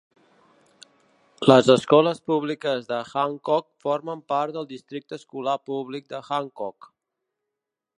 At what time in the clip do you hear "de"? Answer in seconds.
2.93-2.99, 6.17-6.25